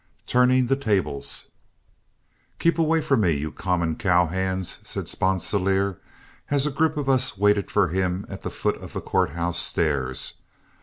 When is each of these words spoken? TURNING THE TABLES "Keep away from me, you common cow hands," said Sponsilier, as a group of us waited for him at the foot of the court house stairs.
TURNING 0.25 0.65
THE 0.65 0.75
TABLES 0.75 1.45
"Keep 2.57 2.79
away 2.79 3.01
from 3.01 3.21
me, 3.21 3.33
you 3.33 3.51
common 3.51 3.95
cow 3.95 4.25
hands," 4.25 4.79
said 4.83 5.07
Sponsilier, 5.07 5.99
as 6.49 6.65
a 6.65 6.71
group 6.71 6.97
of 6.97 7.07
us 7.07 7.37
waited 7.37 7.69
for 7.69 7.89
him 7.89 8.25
at 8.27 8.41
the 8.41 8.49
foot 8.49 8.77
of 8.81 8.93
the 8.93 9.01
court 9.01 9.29
house 9.33 9.59
stairs. 9.59 10.33